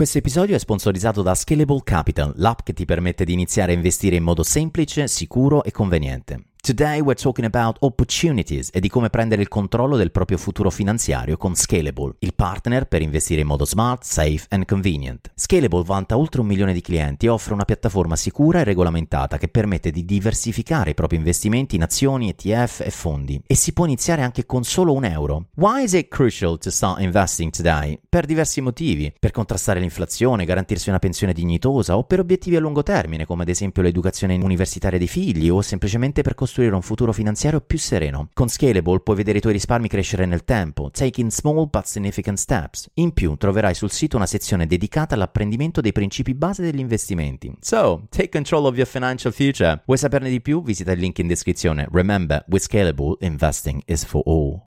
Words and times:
Questo 0.00 0.16
episodio 0.16 0.56
è 0.56 0.58
sponsorizzato 0.58 1.20
da 1.20 1.34
Scalable 1.34 1.82
Capital, 1.84 2.32
l'app 2.36 2.60
che 2.62 2.72
ti 2.72 2.86
permette 2.86 3.26
di 3.26 3.34
iniziare 3.34 3.72
a 3.72 3.74
investire 3.74 4.16
in 4.16 4.22
modo 4.22 4.42
semplice, 4.42 5.06
sicuro 5.08 5.62
e 5.62 5.72
conveniente. 5.72 6.49
Today 6.62 7.00
we're 7.00 7.14
talking 7.14 7.46
about 7.46 7.78
opportunities 7.80 8.68
e 8.70 8.80
di 8.80 8.90
come 8.90 9.08
prendere 9.08 9.40
il 9.40 9.48
controllo 9.48 9.96
del 9.96 10.10
proprio 10.10 10.36
futuro 10.36 10.68
finanziario 10.68 11.38
con 11.38 11.54
Scalable, 11.54 12.16
il 12.18 12.34
partner 12.34 12.84
per 12.84 13.00
investire 13.00 13.40
in 13.40 13.46
modo 13.46 13.64
smart, 13.64 14.04
safe 14.04 14.44
and 14.50 14.66
convenient. 14.66 15.30
Scalable 15.34 15.82
vanta 15.84 16.18
oltre 16.18 16.42
un 16.42 16.46
milione 16.46 16.74
di 16.74 16.82
clienti 16.82 17.24
e 17.24 17.30
offre 17.30 17.54
una 17.54 17.64
piattaforma 17.64 18.14
sicura 18.14 18.60
e 18.60 18.64
regolamentata 18.64 19.38
che 19.38 19.48
permette 19.48 19.90
di 19.90 20.04
diversificare 20.04 20.90
i 20.90 20.94
propri 20.94 21.16
investimenti 21.16 21.76
in 21.76 21.82
azioni, 21.82 22.28
ETF 22.28 22.82
e 22.84 22.90
fondi. 22.90 23.40
E 23.46 23.54
si 23.54 23.72
può 23.72 23.86
iniziare 23.86 24.20
anche 24.20 24.44
con 24.44 24.62
solo 24.62 24.92
un 24.92 25.06
euro. 25.06 25.46
Why 25.54 25.84
is 25.84 25.94
it 25.94 26.08
crucial 26.08 26.58
to 26.58 26.70
start 26.70 27.00
investing 27.00 27.50
today? 27.50 27.98
Per 28.06 28.26
diversi 28.26 28.60
motivi. 28.60 29.10
Per 29.18 29.30
contrastare 29.30 29.80
l'inflazione, 29.80 30.44
garantirsi 30.44 30.90
una 30.90 30.98
pensione 30.98 31.32
dignitosa 31.32 31.96
o 31.96 32.04
per 32.04 32.20
obiettivi 32.20 32.56
a 32.56 32.60
lungo 32.60 32.82
termine, 32.82 33.24
come 33.24 33.44
ad 33.44 33.48
esempio 33.48 33.80
l'educazione 33.80 34.34
universitaria 34.34 34.98
dei 34.98 35.08
figli 35.08 35.48
o 35.48 35.62
semplicemente 35.62 36.20
per 36.20 36.34
costruire 36.34 36.48
costruire 36.50 36.74
un 36.74 36.82
futuro 36.82 37.12
finanziario 37.12 37.60
più 37.60 37.78
sereno. 37.78 38.28
Con 38.32 38.48
Scalable 38.48 39.00
puoi 39.00 39.14
vedere 39.14 39.38
i 39.38 39.40
tuoi 39.40 39.52
risparmi 39.52 39.86
crescere 39.86 40.26
nel 40.26 40.42
tempo, 40.42 40.90
taking 40.90 41.30
small 41.30 41.68
but 41.70 41.84
significant 41.84 42.38
steps. 42.38 42.90
In 42.94 43.12
più 43.12 43.36
troverai 43.36 43.72
sul 43.72 43.92
sito 43.92 44.16
una 44.16 44.26
sezione 44.26 44.66
dedicata 44.66 45.14
all'apprendimento 45.14 45.80
dei 45.80 45.92
principi 45.92 46.34
base 46.34 46.62
degli 46.62 46.80
investimenti. 46.80 47.54
So, 47.60 48.06
take 48.10 48.30
control 48.30 48.66
of 48.66 48.74
your 48.74 48.88
financial 48.88 49.32
future. 49.32 49.82
Vuoi 49.86 49.98
saperne 49.98 50.28
di 50.28 50.40
più? 50.40 50.60
Visita 50.62 50.90
il 50.90 50.98
link 50.98 51.18
in 51.18 51.28
descrizione. 51.28 51.86
Remember, 51.92 52.44
with 52.48 52.64
Scalable, 52.64 53.14
investing 53.20 53.80
is 53.86 54.04
for 54.04 54.22
all. 54.26 54.69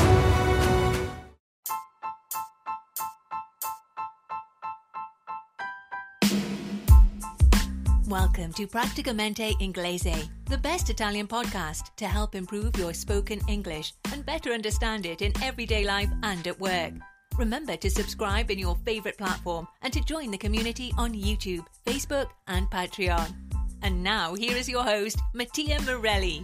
Welcome 8.11 8.51
to 8.55 8.67
Practicamente 8.67 9.57
Inglese, 9.61 10.27
the 10.49 10.57
best 10.57 10.89
Italian 10.89 11.27
podcast 11.27 11.95
to 11.95 12.05
help 12.05 12.35
improve 12.35 12.77
your 12.77 12.93
spoken 12.93 13.39
English 13.47 13.93
and 14.11 14.25
better 14.25 14.51
understand 14.51 15.05
it 15.05 15.21
in 15.21 15.31
everyday 15.41 15.85
life 15.85 16.09
and 16.21 16.45
at 16.45 16.59
work. 16.59 16.91
Remember 17.37 17.77
to 17.77 17.89
subscribe 17.89 18.51
in 18.51 18.59
your 18.59 18.75
favorite 18.83 19.17
platform 19.17 19.65
and 19.81 19.93
to 19.93 20.03
join 20.03 20.29
the 20.29 20.37
community 20.37 20.91
on 20.97 21.13
YouTube, 21.13 21.65
Facebook, 21.85 22.27
and 22.49 22.69
Patreon. 22.69 23.33
And 23.81 24.03
now, 24.03 24.35
here 24.35 24.57
is 24.57 24.67
your 24.67 24.83
host, 24.83 25.17
Mattia 25.33 25.81
Morelli. 25.83 26.43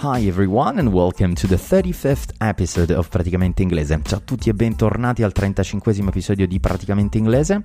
Hi 0.00 0.26
everyone 0.26 0.78
and 0.78 0.92
welcome 0.92 1.34
to 1.34 1.46
the 1.46 1.56
35th 1.56 2.34
episode 2.42 2.92
of 2.92 3.08
Praticamente 3.08 3.62
Inglese. 3.62 3.98
Ciao 4.04 4.18
a 4.18 4.20
tutti 4.22 4.50
e 4.50 4.52
bentornati 4.52 5.22
al 5.22 5.32
35 5.32 6.06
episodio 6.06 6.46
di 6.46 6.60
Praticamente 6.60 7.16
Inglese. 7.16 7.62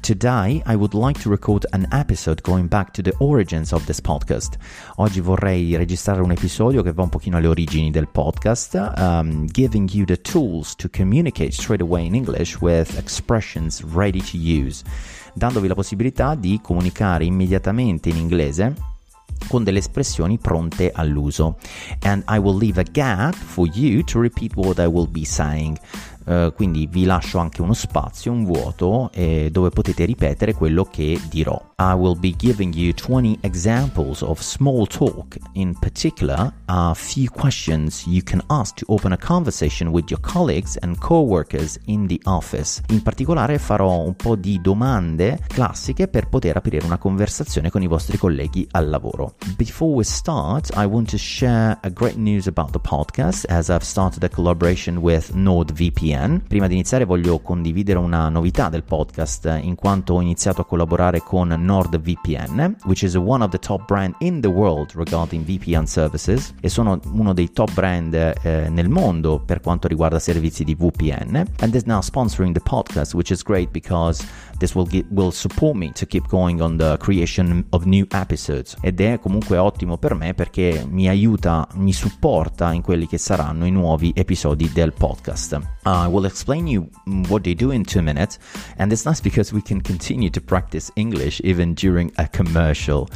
Today 0.00 0.62
I 0.66 0.76
would 0.76 0.94
like 0.94 1.20
to 1.20 1.28
record 1.28 1.66
an 1.72 1.86
episode 1.92 2.40
going 2.40 2.68
back 2.68 2.92
to 2.92 3.02
the 3.02 3.12
origins 3.18 3.72
of 3.72 3.84
this 3.84 4.00
podcast. 4.00 4.56
Oggi 4.96 5.20
vorrei 5.20 5.76
registrare 5.76 6.22
un 6.22 6.30
episodio 6.30 6.82
che 6.82 6.94
va 6.94 7.02
un 7.02 7.10
pochino 7.10 7.36
alle 7.36 7.48
origini 7.48 7.90
del 7.90 8.08
podcast, 8.08 8.94
um, 8.96 9.44
giving 9.44 9.86
you 9.92 10.06
the 10.06 10.18
tools 10.18 10.74
to 10.76 10.88
communicate 10.88 11.52
straight 11.52 11.82
away 11.82 12.06
in 12.06 12.14
English 12.14 12.56
with 12.62 12.96
expressions 12.96 13.84
ready 13.92 14.22
to 14.22 14.38
use, 14.38 14.82
dandovi 15.34 15.68
la 15.68 15.74
possibilità 15.74 16.34
di 16.34 16.58
comunicare 16.62 17.26
immediatamente 17.26 18.08
in 18.08 18.16
inglese 18.16 18.92
con 19.48 19.64
delle 19.64 19.78
espressioni 19.78 20.38
pronte 20.38 20.90
all'uso. 20.94 21.56
And 22.02 22.22
I 22.28 22.38
will 22.38 22.56
leave 22.56 22.80
a 22.80 22.84
gap 22.84 23.34
for 23.34 23.68
you 23.72 24.02
to 24.04 24.20
repeat 24.20 24.54
what 24.54 24.78
I 24.78 24.86
will 24.86 25.08
be 25.08 25.24
saying. 25.24 25.78
Uh, 26.24 26.52
quindi 26.54 26.86
vi 26.86 27.04
lascio 27.04 27.38
anche 27.38 27.60
uno 27.60 27.74
spazio, 27.74 28.32
un 28.32 28.44
vuoto, 28.44 29.10
eh, 29.12 29.50
dove 29.52 29.68
potete 29.68 30.06
ripetere 30.06 30.54
quello 30.54 30.84
che 30.84 31.20
dirò. 31.28 31.60
I 31.78 31.92
will 31.92 32.18
be 32.18 32.34
giving 32.36 32.74
you 32.74 32.94
20 32.94 33.38
examples 33.42 34.22
of 34.22 34.40
small 34.40 34.86
talk. 34.86 35.36
In 35.52 35.76
particular, 35.78 36.50
a 36.66 36.94
few 36.94 37.28
questions 37.30 38.06
you 38.06 38.22
can 38.22 38.42
ask 38.46 38.76
to 38.76 38.86
open 38.88 39.12
a 39.12 39.18
conversation 39.18 39.88
with 39.88 40.08
your 40.08 40.20
colleagues 40.20 40.78
and 40.80 40.98
co-workers 40.98 41.78
in 41.86 42.06
the 42.06 42.18
office. 42.24 42.80
In 42.88 43.02
particolare 43.02 43.58
farò 43.58 43.98
un 43.98 44.14
po' 44.14 44.36
di 44.36 44.60
domande 44.62 45.40
classiche 45.48 46.08
per 46.08 46.28
poter 46.28 46.56
aprire 46.56 46.86
una 46.86 46.98
conversazione 46.98 47.70
con 47.70 47.82
i 47.82 47.86
vostri 47.86 48.16
colleghi 48.16 48.66
al 48.70 48.88
lavoro. 48.88 49.34
Before 49.56 49.92
we 49.92 50.04
start, 50.04 50.70
I 50.74 50.84
want 50.84 51.10
to 51.10 51.18
share 51.18 51.76
a 51.82 51.90
great 51.90 52.16
news 52.16 52.46
about 52.46 52.70
the 52.70 52.80
podcast 52.80 53.44
as 53.50 53.68
I've 53.68 53.84
started 53.84 54.22
a 54.22 54.28
collaboration 54.28 54.96
with 54.98 55.32
NordVPN 55.34 56.13
VPN. 56.14 56.42
Prima 56.46 56.66
di 56.66 56.74
iniziare 56.74 57.04
voglio 57.04 57.40
condividere 57.40 57.98
una 57.98 58.28
novità 58.28 58.68
del 58.68 58.84
podcast 58.84 59.58
in 59.60 59.74
quanto 59.74 60.14
ho 60.14 60.20
iniziato 60.20 60.60
a 60.60 60.64
collaborare 60.64 61.20
con 61.20 61.48
NordVPN, 61.48 62.76
which 62.84 63.02
is 63.02 63.14
one 63.14 63.42
of 63.42 63.50
the 63.50 63.58
top 63.58 63.84
brand 63.86 64.14
in 64.18 64.40
the 64.40 64.48
world 64.48 64.92
regarding 64.94 65.44
VPN 65.44 65.84
services 65.84 66.54
e 66.60 66.68
sono 66.68 67.00
uno 67.12 67.32
dei 67.32 67.50
top 67.52 67.72
brand 67.72 68.14
eh, 68.14 68.68
nel 68.68 68.88
mondo 68.88 69.40
per 69.44 69.60
quanto 69.60 69.88
riguarda 69.88 70.18
servizi 70.18 70.64
di 70.64 70.74
VPN 70.74 71.44
and 71.60 71.74
is 71.74 71.84
now 71.84 72.00
sponsoring 72.00 72.54
the 72.54 72.62
podcast 72.62 73.14
which 73.14 73.30
is 73.30 73.42
great 73.42 73.70
because 73.70 74.24
this 74.64 74.74
will, 74.74 74.86
get, 74.86 75.04
will 75.10 75.30
support 75.30 75.76
me 75.76 75.92
to 75.92 76.06
keep 76.06 76.26
going 76.28 76.62
on 76.62 76.78
the 76.78 76.96
creation 76.96 77.64
of 77.70 77.84
new 77.84 78.06
episodes 78.12 78.76
ed 78.80 79.00
è 79.00 79.18
comunque 79.20 79.58
ottimo 79.58 79.98
per 79.98 80.14
me 80.14 80.32
perché 80.32 80.86
mi 80.88 81.06
aiuta, 81.06 81.68
mi 81.74 81.92
supporta 81.92 82.72
in 82.72 82.80
quelli 82.80 83.06
che 83.06 83.18
saranno 83.18 83.66
i 83.66 83.70
nuovi 83.70 84.12
episodi 84.14 84.70
del 84.72 84.94
podcast. 84.94 85.60
I 85.84 86.06
will 86.08 86.24
explain 86.24 86.66
you 86.66 86.88
what 87.28 87.42
they 87.42 87.54
do 87.54 87.72
in 87.72 87.84
two 87.84 88.00
minutes 88.00 88.38
and 88.78 88.90
it's 88.90 89.04
nice 89.04 89.20
because 89.20 89.52
we 89.52 89.60
can 89.60 89.82
continue 89.82 90.30
to 90.30 90.40
practice 90.40 90.90
English 90.94 91.40
even 91.44 91.74
during 91.74 92.10
a 92.14 92.28
commercial. 92.28 93.06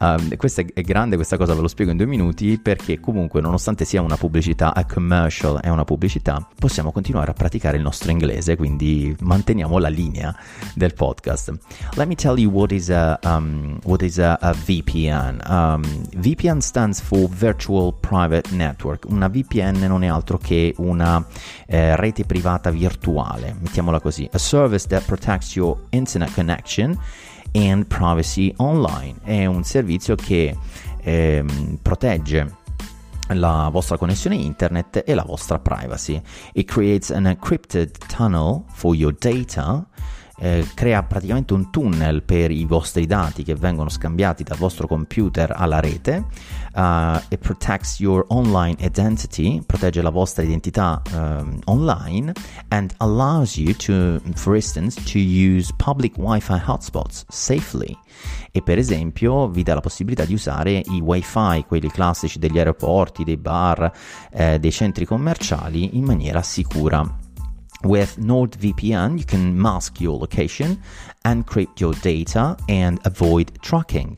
Um, 0.00 0.36
questa 0.36 0.62
è 0.74 0.80
grande 0.80 1.14
questa 1.14 1.36
cosa, 1.36 1.54
ve 1.54 1.60
lo 1.60 1.68
spiego 1.68 1.92
in 1.92 1.96
due 1.96 2.06
minuti 2.06 2.58
perché 2.58 2.98
comunque 2.98 3.40
nonostante 3.40 3.84
sia 3.84 4.02
una 4.02 4.16
pubblicità, 4.16 4.74
a 4.74 4.84
commercial 4.84 5.60
è 5.60 5.68
una 5.68 5.84
pubblicità, 5.84 6.48
possiamo 6.58 6.90
continuare 6.90 7.30
a 7.30 7.34
praticare 7.34 7.76
il 7.76 7.82
nostro 7.84 8.10
inglese, 8.10 8.56
quindi 8.56 9.14
manteniamo 9.20 9.78
la 9.78 9.88
linea 9.88 10.36
del 10.74 10.94
podcast. 10.96 11.52
Let 11.96 12.08
me 12.08 12.14
tell 12.14 12.38
you 12.38 12.50
what 12.50 12.72
is 12.72 12.88
a, 12.88 13.18
um, 13.22 13.78
what 13.84 14.02
is 14.02 14.18
a, 14.18 14.38
a 14.40 14.52
VPN. 14.52 15.48
Um, 15.48 15.82
VPN 16.16 16.60
stands 16.60 17.00
for 17.00 17.28
Virtual 17.28 17.92
Private 17.92 18.54
Network. 18.54 19.04
Una 19.08 19.28
VPN 19.28 19.84
non 19.86 20.02
è 20.02 20.08
altro 20.08 20.38
che 20.38 20.74
una 20.78 21.24
eh, 21.66 21.94
rete 21.96 22.24
privata 22.24 22.70
virtuale, 22.70 23.54
mettiamola 23.60 24.00
così. 24.00 24.28
A 24.32 24.38
service 24.38 24.86
that 24.88 25.04
protects 25.04 25.54
your 25.54 25.78
internet 25.90 26.32
connection 26.34 26.98
and 27.52 27.86
privacy 27.86 28.52
online. 28.56 29.16
È 29.22 29.46
un 29.46 29.62
servizio 29.64 30.14
che 30.14 30.56
eh, 31.02 31.44
protegge 31.82 32.64
la 33.28 33.68
vostra 33.72 33.96
connessione 33.96 34.36
internet 34.36 35.02
e 35.04 35.14
la 35.14 35.24
vostra 35.24 35.58
privacy. 35.58 36.20
It 36.52 36.70
creates 36.70 37.10
an 37.10 37.26
encrypted 37.26 37.96
tunnel 38.08 38.64
for 38.72 38.94
your 38.94 39.12
data 39.12 39.86
eh, 40.38 40.66
crea 40.74 41.02
praticamente 41.02 41.54
un 41.54 41.70
tunnel 41.70 42.22
per 42.22 42.50
i 42.50 42.64
vostri 42.64 43.06
dati 43.06 43.42
che 43.42 43.54
vengono 43.54 43.88
scambiati 43.88 44.42
dal 44.42 44.58
vostro 44.58 44.86
computer 44.86 45.52
alla 45.56 45.80
rete. 45.80 46.24
Uh, 46.74 47.18
it 47.30 47.38
protects 47.38 48.00
your 48.00 48.24
online 48.28 48.76
identity, 48.80 49.62
protegge 49.64 50.02
la 50.02 50.10
vostra 50.10 50.42
identità 50.42 51.00
um, 51.12 51.58
online 51.64 52.32
and 52.68 52.92
allows 52.98 53.56
you 53.56 53.74
to, 53.74 54.20
for 54.34 54.54
instance, 54.54 55.02
to 55.10 55.18
use 55.18 55.72
public 55.76 56.18
Wi-Fi 56.18 56.60
hotspots 56.66 57.24
safely. 57.28 57.96
E 58.52 58.62
per 58.62 58.78
esempio 58.78 59.48
vi 59.48 59.62
dà 59.62 59.74
la 59.74 59.80
possibilità 59.80 60.24
di 60.24 60.34
usare 60.34 60.82
i 60.84 61.00
Wi-Fi, 61.00 61.64
quelli 61.66 61.90
classici 61.90 62.38
degli 62.38 62.58
aeroporti, 62.58 63.24
dei 63.24 63.36
bar, 63.36 63.90
eh, 64.32 64.58
dei 64.58 64.72
centri 64.72 65.04
commerciali 65.04 65.96
in 65.96 66.04
maniera 66.04 66.42
sicura. 66.42 67.24
With 67.82 68.16
NordVPN, 68.18 69.18
you 69.18 69.24
can 69.24 69.54
mask 69.54 70.00
your 70.00 70.18
location, 70.18 70.80
encrypt 71.24 71.78
your 71.78 71.94
data 72.00 72.56
and 72.66 72.98
avoid 73.02 73.52
tracking. 73.60 74.16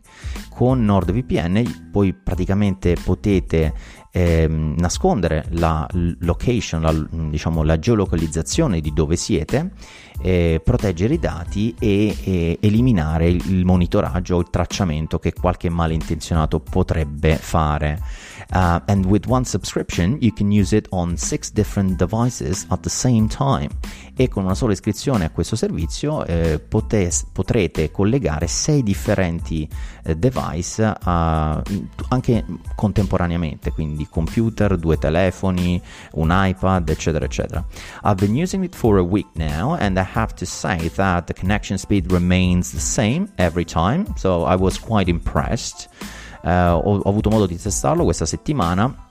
Con 0.48 0.84
NordVPN 0.84 1.90
voi 1.90 2.12
praticamente 2.12 2.96
potete 3.02 3.74
ehm, 4.12 4.74
nascondere 4.78 5.46
la 5.50 5.86
location, 6.20 6.82
la, 6.82 6.92
diciamo, 7.30 7.62
la 7.62 7.78
geolocalizzazione 7.78 8.80
di 8.80 8.92
dove 8.92 9.16
siete, 9.16 9.72
eh, 10.22 10.60
proteggere 10.64 11.14
i 11.14 11.18
dati 11.18 11.74
e, 11.78 12.16
e 12.22 12.58
eliminare 12.60 13.28
il 13.28 13.64
monitoraggio 13.64 14.36
o 14.36 14.40
il 14.40 14.50
tracciamento 14.50 15.18
che 15.18 15.32
qualche 15.32 15.68
malintenzionato 15.68 16.60
potrebbe 16.60 17.36
fare. 17.36 17.98
Uh, 18.50 18.80
and 18.86 19.04
with 19.04 19.26
one 19.26 19.44
subscription 19.44 20.16
you 20.22 20.32
can 20.32 20.50
use 20.50 20.72
it 20.72 20.86
on 20.90 21.18
six 21.18 21.50
different 21.50 21.98
devices 21.98 22.66
at 22.70 22.80
the 22.80 22.88
same 22.88 23.28
time. 23.28 23.68
E 24.16 24.28
con 24.28 24.44
una 24.44 24.54
sola 24.54 24.72
iscrizione 24.72 25.26
a 25.26 25.30
questo 25.30 25.54
servizio 25.54 26.24
eh, 26.24 26.58
potes, 26.58 27.26
potrete 27.30 27.90
collegare 27.92 28.48
sei 28.48 28.82
differenti 28.82 29.68
eh, 30.02 30.16
device 30.16 30.82
uh, 30.82 31.62
anche 32.08 32.44
contemporaneamente, 32.74 33.70
quindi 33.70 34.08
computer, 34.10 34.76
due 34.76 34.98
telefoni, 34.98 35.80
un 36.12 36.30
iPad, 36.32 36.88
eccetera, 36.88 37.26
eccetera. 37.26 37.64
I've 38.02 38.16
been 38.16 38.34
using 38.34 38.64
it 38.64 38.74
for 38.74 38.98
a 38.98 39.02
week 39.02 39.28
now 39.34 39.76
and 39.78 39.96
I 39.96 40.06
have 40.14 40.34
to 40.36 40.46
say 40.46 40.88
that 40.96 41.26
the 41.26 41.34
connection 41.34 41.78
speed 41.78 42.10
remains 42.10 42.72
the 42.72 42.80
same 42.80 43.28
every 43.36 43.64
time, 43.64 44.06
so 44.16 44.44
I 44.44 44.56
was 44.56 44.80
quite 44.80 45.08
impressed 45.08 45.88
eh, 46.42 46.68
ho, 46.68 46.80
ho 46.80 47.08
avuto 47.08 47.30
modo 47.30 47.46
di 47.46 47.58
testarlo 47.58 48.04
questa 48.04 48.26
settimana 48.26 49.06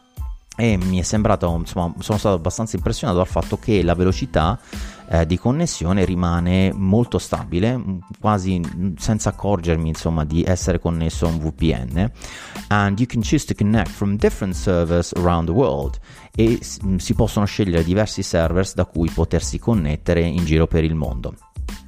e 0.60 0.76
mi 0.76 0.98
è 0.98 1.04
sembrato, 1.04 1.56
insomma, 1.56 1.94
sono 2.00 2.18
stato 2.18 2.36
abbastanza 2.36 2.76
impressionato 2.78 3.20
dal 3.20 3.28
fatto 3.28 3.60
che 3.60 3.84
la 3.84 3.94
velocità 3.94 4.60
eh, 5.08 5.28
di 5.28 5.38
connessione 5.38 6.04
rimane 6.04 6.74
molto 6.74 7.20
stabile, 7.20 7.80
quasi 8.20 8.60
senza 8.98 9.30
accorgermi, 9.30 9.90
insomma, 9.90 10.26
di 10.26 10.44
essere 10.44 10.80
connesso 10.80 11.28
a 11.28 11.30
un 11.30 11.38
VPN. 11.38 12.12
And 12.70 12.98
you 13.00 13.08
can 13.08 13.22
choose 13.22 13.46
to 13.46 13.54
connect 13.54 13.90
from 13.90 14.16
different 14.16 14.56
servers 14.56 15.14
around 15.14 15.46
the 15.46 15.54
world 15.54 16.00
e 16.36 16.58
si 16.62 17.14
possono 17.14 17.46
scegliere 17.46 17.84
diversi 17.84 18.24
servers 18.24 18.74
da 18.74 18.86
cui 18.86 19.12
potersi 19.12 19.60
connettere 19.60 20.22
in 20.22 20.44
giro 20.44 20.66
per 20.66 20.84
il 20.84 20.96
mondo. 20.96 21.36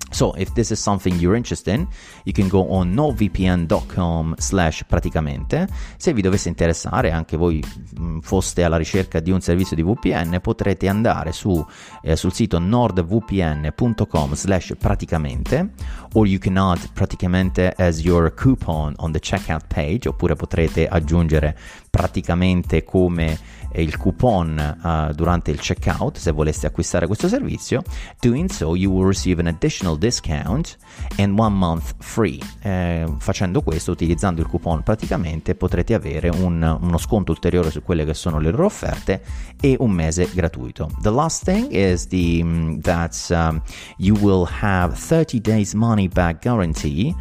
So 0.10 0.34
if 0.36 0.52
this 0.54 0.72
is 0.72 0.82
something 0.82 1.20
you're 1.20 1.36
interested 1.36 1.74
in, 1.74 1.88
you 2.24 2.34
can 2.34 2.48
go 2.48 2.68
on 2.70 2.94
novpn.com 2.94 4.36
slash 4.38 4.84
praticamente. 4.88 5.68
Se 5.98 6.14
vi 6.14 6.22
dovesse 6.22 6.50
interessare, 6.50 7.12
anche 7.12 7.38
voi 7.38 7.64
mm, 8.00 8.20
foste 8.20 8.64
alla 8.64 8.78
ricerca 8.78 9.20
di 9.20 9.32
un 9.32 9.42
servizio 9.42 9.76
di 9.76 9.84
VPN, 9.84 10.40
potrete 10.42 10.88
andare 10.88 11.32
su, 11.32 11.66
eh, 12.02 12.16
sul 12.16 12.34
sito 12.34 12.60
nordvpn.com 12.60 14.34
slash 14.34 14.74
praticamente 14.78 15.72
or 16.14 16.28
you 16.28 16.40
can 16.40 16.58
add 16.58 16.80
praticamente 16.94 17.74
as 17.78 18.04
your 18.04 18.34
coupon 18.34 18.94
on 18.98 19.12
the 19.12 19.20
checkout 19.20 19.68
page 19.68 20.08
oppure 20.08 20.36
potrete 20.36 20.88
aggiungere 20.88 21.56
praticamente 21.90 22.84
come 22.84 23.38
il 23.76 23.98
coupon 23.98 24.78
uh, 24.82 25.14
durante 25.14 25.52
il 25.52 25.60
checkout 25.60 26.18
se 26.18 26.32
voleste 26.32 26.68
acquistare 26.68 27.08
questo 27.08 27.28
servizio. 27.28 27.84
Doing 28.20 28.50
so, 28.50 28.76
you 28.76 28.92
will 28.92 29.08
receive 29.08 29.40
an 29.40 29.48
additional 29.48 29.98
discount 29.98 30.78
and 31.18 31.38
one 31.38 31.56
month 31.56 31.96
free. 32.00 32.40
Eh, 32.62 33.06
facendo 33.18 33.62
questo, 33.62 33.92
utilizzando 33.92 34.42
il 34.42 34.48
coupon 34.48 34.84
praticamente, 34.84 35.56
potrete 35.56 35.94
avere 35.94 36.30
un, 36.30 36.78
uno 36.82 36.98
sconto 36.98 37.32
ulteriore 37.32 37.72
su 37.72 37.84
quelle 37.84 38.06
che 38.06 38.14
sono 38.14 38.40
le 38.40 38.52
loro 38.52 38.66
offerte 38.66 39.22
e 39.60 39.76
un 39.80 39.92
mese 39.92 40.30
gratuito. 40.34 40.90
The 41.02 41.12
last 41.12 41.44
thing 41.44 41.72
is 41.72 42.08
the, 42.08 42.40
um, 42.42 42.82
that 42.82 43.16
um, 43.30 43.62
you 43.98 44.16
will 44.20 44.48
have 44.62 44.96
30 44.96 45.40
days 45.40 45.74
money 45.74 46.08
back 46.08 46.42
guarantee. 46.42 47.16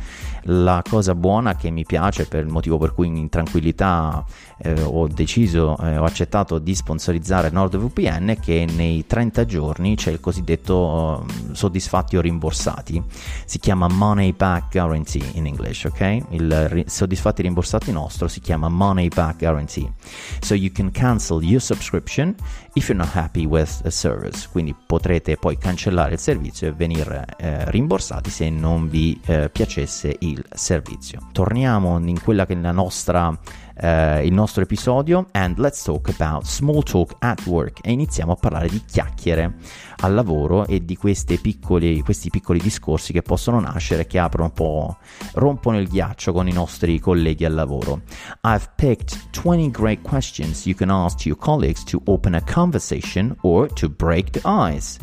La 0.50 0.82
cosa 0.88 1.14
buona 1.14 1.56
che 1.56 1.68
mi 1.70 1.84
piace 1.84 2.26
per 2.26 2.42
il 2.44 2.50
motivo 2.50 2.78
per 2.78 2.94
cui 2.94 3.06
in 3.06 3.28
tranquillità 3.28 4.24
eh, 4.62 4.80
ho 4.82 5.06
deciso, 5.06 5.76
eh, 5.78 5.98
ho 5.98 6.04
accettato 6.04 6.58
di 6.58 6.74
sponsorizzare 6.74 7.50
NordVPN 7.50 8.28
è 8.28 8.38
che 8.38 8.66
nei 8.74 9.06
30 9.06 9.44
giorni 9.44 9.94
c'è 9.94 10.10
il 10.10 10.20
cosiddetto 10.20 11.22
uh, 11.22 11.52
soddisfatti 11.52 12.16
o 12.16 12.22
rimborsati. 12.22 13.02
Si 13.44 13.58
chiama 13.58 13.88
Money 13.88 14.32
Back 14.32 14.72
Guarantee 14.72 15.32
in 15.34 15.46
English, 15.46 15.84
ok? 15.84 16.22
Il 16.30 16.68
ri- 16.68 16.84
soddisfatti 16.86 17.42
rimborsati 17.42 17.92
nostro 17.92 18.26
si 18.26 18.40
chiama 18.40 18.70
Money 18.70 19.08
Back 19.08 19.40
Guarantee. 19.40 19.92
So 20.40 20.54
you 20.54 20.72
can 20.72 20.90
cancel 20.90 21.42
your 21.42 21.60
subscription 21.60 22.34
if 22.72 22.88
you're 22.88 22.96
not 23.02 23.14
happy 23.14 23.44
with 23.44 23.82
the 23.82 23.90
service. 23.90 24.48
Quindi 24.50 24.74
potrete 24.74 25.36
poi 25.36 25.58
cancellare 25.58 26.14
il 26.14 26.18
servizio 26.18 26.68
e 26.68 26.72
venire 26.72 27.26
eh, 27.36 27.70
rimborsati 27.70 28.30
se 28.30 28.48
non 28.48 28.88
vi 28.88 29.20
eh, 29.26 29.50
piacesse 29.50 30.16
il 30.20 30.38
servizio. 30.50 31.29
Torniamo 31.32 31.99
in 31.99 32.20
quella 32.23 32.46
che 32.46 32.55
è 32.55 32.56
la 32.56 32.73
nostra 32.73 33.37
eh, 33.81 34.26
il 34.26 34.32
nostro 34.32 34.62
episodio 34.62 35.26
and 35.32 35.58
let's 35.58 35.82
talk 35.82 36.08
about 36.08 36.44
small 36.44 36.82
talk 36.82 37.14
at 37.20 37.46
work 37.46 37.79
e 37.82 37.93
iniziamo 37.93 38.32
a 38.32 38.37
parlare 38.37 38.69
di 38.69 38.82
chiacchiere 38.85 39.55
al 40.00 40.14
lavoro 40.14 40.67
e 40.67 40.85
di 40.85 40.99
piccoli, 41.40 42.00
questi 42.02 42.31
piccoli 42.31 42.58
discorsi 42.61 43.12
che 43.12 43.23
possono 43.23 43.61
nascere 43.61 44.06
che 44.06 44.19
aprono 44.19 44.46
un 44.46 44.52
po', 44.52 44.96
rompono 45.35 45.79
il 45.79 45.88
ghiaccio 45.88 46.32
con 46.32 46.49
i 46.49 46.52
nostri 46.52 46.99
colleghi 46.99 47.44
al 47.44 47.55
lavoro. 47.55 48.02
I've 48.43 48.70
picked 48.76 49.31
20 49.31 49.70
great 49.70 50.02
questions 50.02 50.67
you 50.67 50.75
can 50.75 50.91
ask 50.91 51.19
to 51.23 51.29
your 51.29 51.38
colleagues 51.38 51.84
to 51.84 52.00
open 52.06 52.34
a 52.34 52.43
conversation 52.43 53.37
or 53.43 53.73
to 53.73 53.88
break 53.88 54.31
the 54.31 54.41
ice 54.44 54.99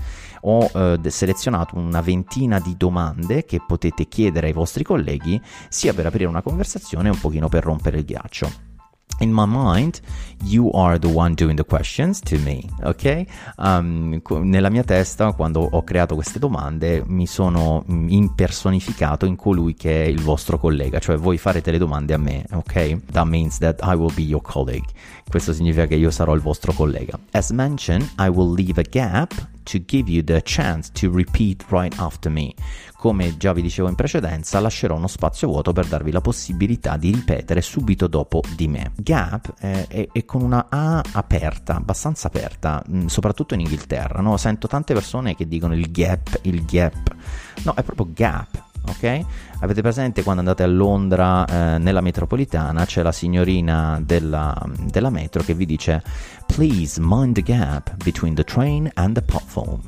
ho 0.48 0.70
eh, 0.74 1.00
selezionato 1.10 1.78
una 1.78 2.02
ventina 2.02 2.60
di 2.60 2.76
domande 2.78 3.46
che 3.46 3.62
potete 3.66 4.08
chiedere 4.08 4.48
ai 4.48 4.54
vostri 4.54 4.84
colleghi 4.84 5.42
sia 5.70 5.94
per 5.94 6.06
aprire 6.06 6.30
una 6.30 6.42
conversazione 6.42 7.10
un 7.10 7.20
pochino 7.20 7.50
per 7.50 7.64
rompere 7.64 7.98
il 7.98 8.06
ghiaccio. 8.06 8.74
in 9.20 9.32
my 9.32 9.46
mind, 9.48 10.02
you 10.44 10.70
are 10.74 11.00
the 11.00 11.08
one 11.08 11.36
doing 11.36 11.56
the 11.56 11.64
questions 11.64 12.20
to 12.20 12.38
me, 12.40 12.62
ok? 12.84 13.26
Um, 13.58 14.22
nella 14.44 14.70
mia 14.70 14.84
testa, 14.84 15.32
quando 15.34 15.62
ho 15.62 15.84
creato 15.84 16.16
queste 16.16 16.40
domande, 16.40 17.04
mi 17.06 17.26
sono 17.26 17.84
mm, 17.90 18.10
impersonificato 18.10 19.26
in 19.26 19.36
colui 19.36 19.74
che 19.74 20.04
è 20.04 20.08
il 20.08 20.22
vostro 20.22 20.58
collega, 20.58 21.00
cioè 21.00 21.18
voi 21.18 21.38
farete 21.38 21.72
le 21.72 21.78
domande 21.78 22.14
a 22.14 22.18
me, 22.18 22.46
ok? 22.52 23.12
That 23.12 23.26
means 23.26 23.58
that 23.60 23.80
I 23.84 23.96
will 23.96 24.14
be 24.14 24.24
your 24.24 24.42
colleague. 24.42 24.88
Questo 25.28 25.54
significa 25.54 25.86
che 25.88 25.96
io 25.96 26.12
sarò 26.12 26.34
il 26.34 26.42
vostro 26.42 26.72
collega. 26.72 27.18
As 27.32 27.50
mentioned, 27.50 28.08
I 28.20 28.28
will 28.28 28.54
leave 28.54 28.80
a 28.80 28.86
gap 28.88 29.34
to 29.64 29.80
give 29.86 30.10
you 30.10 30.24
the 30.24 30.42
chance 30.44 30.92
to 30.94 31.12
repeat 31.12 31.66
right 31.70 31.94
after 31.98 32.32
me. 32.32 32.54
Come 32.96 33.36
già 33.38 33.52
vi 33.52 33.62
dicevo 33.62 33.90
in 33.90 33.96
precedenza, 33.96 34.60
lascerò 34.60 34.96
uno 34.96 35.08
spazio 35.08 35.48
vuoto 35.48 35.74
per 35.74 35.88
darvi 35.88 36.12
la 36.12 36.22
possibilità 36.22 36.96
di 36.98 37.12
ripetere 37.12 37.62
subito 37.62 38.08
dopo 38.08 38.42
di 38.56 38.68
me. 38.68 38.94
Gap 38.96 39.54
eh, 39.60 39.88
è, 39.88 40.08
è, 40.12 40.26
con 40.26 40.42
una 40.42 40.68
A 40.70 41.04
aperta, 41.12 41.76
abbastanza 41.76 42.28
aperta, 42.28 42.84
mm, 42.90 43.08
soprattutto 43.08 43.54
in 43.56 43.62
Inghilterra. 43.62 44.22
No? 44.22 44.38
Sento 44.38 44.68
tante 44.68 44.94
persone 44.94 45.36
che 45.36 45.48
dicono 45.48 45.76
il 45.76 45.92
gap, 45.92 46.40
il 46.44 46.64
gap. 46.66 47.16
No, 47.64 47.74
è 47.74 47.84
proprio 47.84 48.08
gap 48.14 48.74
ok? 48.88 49.26
Avete 49.60 49.82
presente 49.82 50.24
quando 50.24 50.42
andate 50.42 50.64
a 50.64 50.68
Londra 50.68 51.46
eh, 51.46 51.78
nella 51.78 52.02
metropolitana 52.02 52.86
c'è 52.86 53.02
la 53.02 53.12
signorina 53.12 54.00
della, 54.04 54.56
della, 54.88 55.10
metro 55.10 55.44
che 55.44 55.54
vi 55.54 55.66
dice 55.66 56.04
Please 56.46 57.00
mind 57.02 57.36
the 57.36 57.42
gap 57.42 58.04
between 58.04 58.34
the 58.36 58.44
train 58.44 58.90
and 58.94 59.16
the 59.16 59.22
platform. 59.22 59.82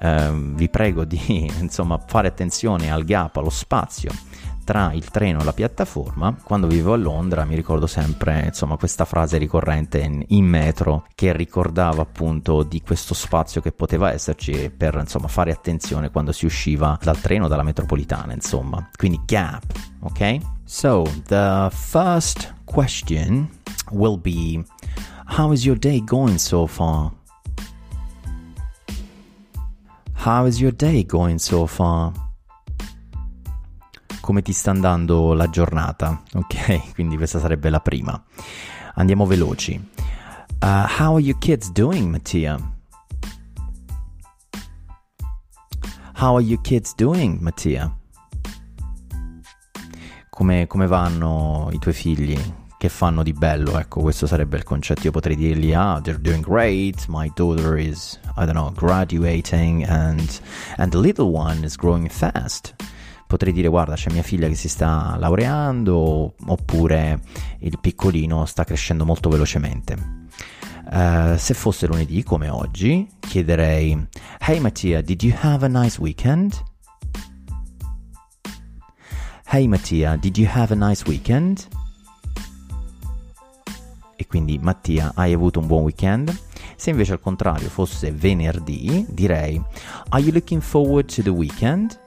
Eh, 0.00 0.30
vi 0.54 0.68
prego 0.68 1.04
di 1.04 1.50
insomma, 1.60 1.98
fare 2.06 2.28
attenzione 2.28 2.90
al 2.90 3.04
gap, 3.04 3.36
allo 3.36 3.50
spazio 3.50 4.10
tra 4.64 4.92
il 4.92 5.10
treno 5.10 5.40
e 5.40 5.44
la 5.44 5.52
piattaforma. 5.52 6.36
Quando 6.42 6.66
vivo 6.66 6.92
a 6.92 6.96
Londra 6.96 7.44
mi 7.44 7.54
ricordo 7.54 7.86
sempre 7.86 8.44
insomma, 8.46 8.76
questa 8.76 9.04
frase 9.04 9.38
ricorrente 9.38 9.98
in, 10.00 10.24
in, 10.28 10.44
metro 10.44 11.06
che 11.14 11.32
ricordava 11.32 12.02
appunto 12.02 12.62
di 12.62 12.80
questo 12.80 13.14
spazio 13.14 13.60
che 13.60 13.72
poteva 13.72 14.12
esserci 14.12 14.70
per 14.70 14.96
insomma, 15.00 15.28
fare 15.28 15.52
attenzione 15.52 16.10
quando 16.10 16.32
si 16.32 16.44
usciva 16.44 16.98
dal 17.02 17.20
treno, 17.20 17.48
dalla 17.48 17.62
metropolitana, 17.62 18.32
insomma. 18.32 18.88
Quindi 18.96 19.20
gap, 19.24 19.64
ok? 20.00 20.38
So, 20.64 21.04
the 21.26 21.68
first 21.70 22.54
question 22.64 23.48
will 23.90 24.18
be 24.18 24.64
How 25.36 25.52
is 25.52 25.64
your 25.64 25.78
day 25.78 26.02
going 26.04 26.36
so 26.36 26.66
far? 26.66 27.12
How 30.24 30.46
is 30.46 30.60
your 30.60 30.72
day 30.72 31.04
going 31.04 31.38
so 31.38 31.66
far? 31.66 32.12
Come 34.22 34.40
ti 34.40 34.52
sta 34.52 34.70
andando 34.70 35.34
la 35.34 35.50
giornata, 35.50 36.22
ok? 36.34 36.94
Quindi 36.94 37.16
questa 37.16 37.40
sarebbe 37.40 37.68
la 37.68 37.80
prima. 37.80 38.22
Andiamo 38.94 39.26
veloci. 39.26 39.72
Uh, 40.62 40.86
how 40.98 41.16
are 41.16 41.20
your 41.20 41.38
kids 41.38 41.70
doing, 41.72 42.08
Mattia? 42.08 42.56
How 46.14 46.36
are 46.36 46.44
your 46.44 46.60
kids 46.60 46.94
doing, 46.94 47.40
Mattia? 47.40 47.92
Come, 50.30 50.66
come 50.68 50.86
vanno 50.86 51.68
i 51.72 51.78
tuoi 51.78 51.94
figli? 51.94 52.38
Che 52.78 52.88
fanno 52.88 53.24
di 53.24 53.32
bello? 53.32 53.76
Ecco, 53.76 54.02
questo 54.02 54.28
sarebbe 54.28 54.56
il 54.56 54.62
concetto. 54.62 55.00
Io 55.02 55.10
potrei 55.10 55.34
dirgli, 55.34 55.72
ah, 55.72 56.00
they're 56.00 56.20
doing 56.20 56.44
great. 56.44 57.06
My 57.08 57.28
daughter 57.34 57.76
is, 57.76 58.20
I 58.36 58.44
don't 58.44 58.52
know, 58.52 58.70
graduating 58.70 59.84
and, 59.84 60.40
and 60.76 60.92
the 60.92 60.98
little 60.98 61.32
one 61.32 61.64
is 61.64 61.74
growing 61.74 62.08
fast 62.08 62.72
potrei 63.32 63.54
dire 63.54 63.68
guarda 63.68 63.94
c'è 63.94 64.12
mia 64.12 64.22
figlia 64.22 64.46
che 64.46 64.54
si 64.54 64.68
sta 64.68 65.16
laureando 65.18 66.34
oppure 66.48 67.18
il 67.60 67.78
piccolino 67.80 68.44
sta 68.44 68.62
crescendo 68.62 69.06
molto 69.06 69.30
velocemente. 69.30 70.26
Uh, 70.90 71.38
se 71.38 71.54
fosse 71.54 71.86
lunedì 71.86 72.22
come 72.24 72.50
oggi 72.50 73.08
chiederei 73.18 74.06
Hey 74.38 74.60
Mattia, 74.60 75.00
did 75.00 75.22
you 75.22 75.34
have 75.40 75.64
a 75.64 75.68
nice 75.68 75.98
weekend? 75.98 76.62
Hey 79.46 79.66
Mattia, 79.66 80.16
did 80.16 80.36
you 80.36 80.46
have 80.52 80.74
a 80.74 80.76
nice 80.76 81.02
weekend? 81.06 81.66
E 84.14 84.26
quindi 84.26 84.58
Mattia, 84.58 85.12
hai 85.14 85.32
avuto 85.32 85.58
un 85.58 85.66
buon 85.68 85.84
weekend? 85.84 86.38
Se 86.76 86.90
invece 86.90 87.12
al 87.12 87.20
contrario 87.20 87.70
fosse 87.70 88.12
venerdì, 88.12 89.06
direi 89.08 89.58
Are 90.10 90.22
you 90.22 90.34
looking 90.34 90.60
forward 90.60 91.10
to 91.14 91.22
the 91.22 91.30
weekend? 91.30 91.98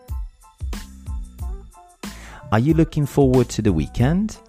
Are 2.55 2.61
you 2.61 2.73
looking 2.73 3.05
forward 3.05 3.47
to 3.47 3.61
the 3.61 3.69
weekend? 3.69 4.39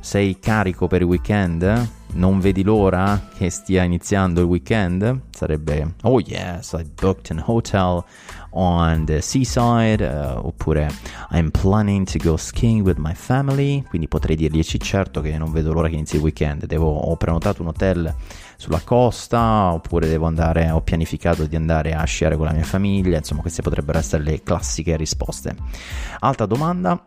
Sei 0.00 0.38
carico 0.38 0.86
per 0.86 1.02
il 1.02 1.06
weekend? 1.06 1.62
Eh? 1.64 1.86
Non 2.16 2.40
vedi 2.40 2.62
l'ora 2.62 3.28
che 3.36 3.50
stia 3.50 3.82
iniziando 3.82 4.40
il 4.40 4.46
weekend? 4.46 5.20
Sarebbe 5.32 5.96
Oh 6.04 6.18
yes, 6.18 6.72
I 6.72 6.82
booked 6.82 7.30
an 7.30 7.44
hotel 7.46 8.02
on 8.52 9.04
the 9.04 9.20
seaside 9.20 10.02
uh, 10.02 10.38
oppure 10.42 10.88
I'm 11.32 11.50
planning 11.50 12.06
to 12.06 12.18
go 12.18 12.38
skiing 12.38 12.86
with 12.86 12.96
my 12.96 13.12
family 13.12 13.84
quindi 13.86 14.08
potrei 14.08 14.34
dirgli 14.34 14.62
sì 14.62 14.80
certo 14.80 15.20
che 15.20 15.36
non 15.36 15.52
vedo 15.52 15.74
l'ora 15.74 15.88
che 15.88 15.96
inizi 15.96 16.16
il 16.16 16.22
weekend. 16.22 16.64
Devo, 16.64 16.88
ho 16.88 17.14
prenotato 17.16 17.60
un 17.60 17.68
hotel 17.68 18.14
sulla 18.56 18.80
costa 18.80 19.74
oppure 19.74 20.08
devo 20.08 20.24
andare 20.24 20.70
ho 20.70 20.80
pianificato 20.80 21.44
di 21.44 21.54
andare 21.54 21.92
a 21.92 22.02
sciare 22.04 22.38
con 22.38 22.46
la 22.46 22.52
mia 22.52 22.64
famiglia 22.64 23.18
insomma 23.18 23.42
queste 23.42 23.60
potrebbero 23.60 23.98
essere 23.98 24.22
le 24.22 24.42
classiche 24.42 24.96
risposte. 24.96 25.54
Altra 26.20 26.46
domanda 26.46 26.98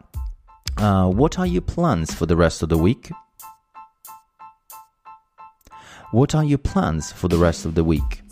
uh, 0.77 0.83
what 1.15 1.39
are 1.39 1.47
your 1.47 1.63
plans 1.63 2.13
for 2.13 2.27
the 2.27 2.35
rest 2.35 2.61
of 2.61 2.69
the 2.69 2.77
week 2.77 3.09
what 6.11 6.33
are 6.33 6.45
your 6.45 6.59
plans 6.59 7.11
for 7.11 7.27
the 7.29 7.37
rest 7.37 7.65
of 7.65 7.73
the 7.73 7.81
week 7.81 8.23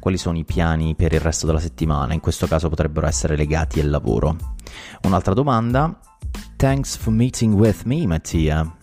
quali 0.00 0.16
sono 0.16 0.38
i 0.38 0.44
piani 0.44 0.96
per 0.96 1.12
il 1.12 1.20
resto 1.20 1.46
della 1.46 1.60
settimana, 1.60 2.14
in 2.14 2.20
questo 2.20 2.48
caso 2.48 2.68
potrebbero 2.68 3.06
essere 3.06 3.36
legati 3.36 3.78
al 3.80 3.90
lavoro. 3.90 4.36
Un'altra 5.02 5.34
domanda, 5.34 5.96
thanks 6.56 6.96
for 6.96 7.12
meeting 7.12 7.54
with 7.54 7.84
me 7.84 8.06
Mattia. 8.06 8.76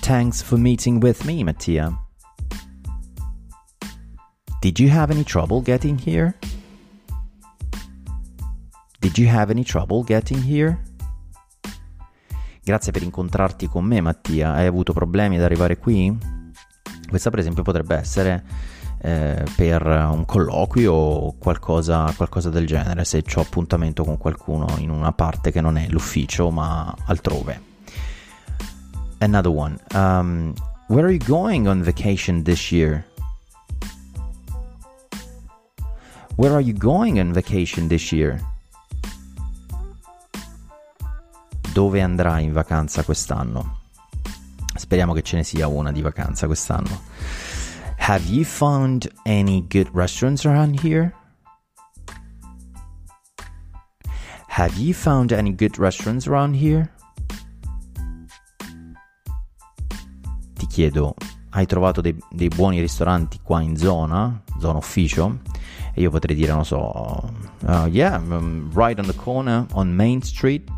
Thanks 0.00 0.42
for 0.42 0.58
meeting 0.58 1.00
with 1.02 1.24
me 1.24 1.42
Mattia. 1.44 1.98
Did 4.60 4.78
you 4.78 4.90
have 4.90 5.10
any 5.10 5.24
trouble 5.24 5.62
getting 5.62 5.98
here? 5.98 6.36
Did 9.00 9.16
you 9.16 9.28
have 9.28 9.50
any 9.50 9.62
trouble 9.62 10.02
getting 10.02 10.42
here? 10.42 10.78
Grazie 12.64 12.92
per 12.92 13.02
incontrarti 13.02 13.68
con 13.68 13.84
me, 13.84 14.00
Mattia. 14.00 14.54
Hai 14.54 14.64
avuto 14.66 14.94
problemi 14.94 15.36
ad 15.36 15.42
arrivare 15.42 15.76
qui? 15.76 16.16
Questa 17.06 17.28
per 17.28 17.40
esempio 17.40 17.62
potrebbe 17.62 17.94
essere 17.94 18.42
eh, 19.02 19.44
per 19.54 19.86
un 19.86 20.24
colloquio 20.24 20.94
o 20.94 21.34
qualcosa, 21.36 22.10
qualcosa, 22.16 22.48
del 22.48 22.66
genere, 22.66 23.04
se 23.04 23.22
ho 23.34 23.40
appuntamento 23.42 24.02
con 24.02 24.16
qualcuno 24.16 24.66
in 24.78 24.88
una 24.88 25.12
parte 25.12 25.52
che 25.52 25.60
non 25.60 25.76
è 25.76 25.88
l'ufficio 25.88 26.50
ma 26.50 26.94
altrove. 27.04 27.60
Another 29.18 29.52
one. 29.52 29.78
Um, 29.92 30.54
where 30.88 31.04
are 31.04 31.12
you 31.12 31.22
going 31.22 31.66
on 31.66 31.82
vacation 31.82 32.44
this 32.44 32.72
year? 32.72 33.04
Where 36.36 36.54
are 36.54 36.62
you 36.62 36.74
going 36.74 37.18
on 37.18 37.30
vacation 37.34 37.88
this 37.88 38.10
year? 38.10 38.40
Dove 41.74 42.00
andrai 42.00 42.44
in 42.44 42.52
vacanza 42.52 43.02
quest'anno? 43.02 43.80
Speriamo 44.76 45.12
che 45.12 45.22
ce 45.22 45.34
ne 45.34 45.42
sia 45.42 45.66
una 45.66 45.90
di 45.90 46.02
vacanza 46.02 46.46
quest'anno. 46.46 47.00
Have 47.98 48.24
you 48.28 48.44
found 48.44 49.10
any 49.24 49.66
good 49.66 49.90
restaurants 49.92 50.44
around 50.44 50.78
here? 50.84 51.12
Have 54.46 54.78
you 54.78 54.94
found 54.94 55.32
any 55.32 55.52
good 55.52 55.76
restaurants 55.76 56.28
around 56.28 56.54
here? 56.54 56.92
Ti 60.52 60.66
chiedo, 60.68 61.16
hai 61.50 61.66
trovato 61.66 62.00
dei, 62.00 62.16
dei 62.30 62.50
buoni 62.54 62.78
ristoranti 62.78 63.40
qua 63.42 63.60
in 63.62 63.76
zona, 63.76 64.44
zona 64.60 64.78
ufficio? 64.78 65.40
E 65.92 66.02
io 66.02 66.10
potrei 66.10 66.36
dire, 66.36 66.52
non 66.52 66.64
so, 66.64 67.32
uh, 67.66 67.86
yeah, 67.86 68.14
um, 68.14 68.70
right 68.72 68.96
on 69.00 69.06
the 69.06 69.16
corner 69.16 69.66
on 69.72 69.92
Main 69.92 70.22
Street, 70.22 70.70